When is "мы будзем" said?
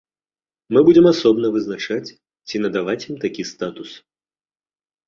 0.77-1.05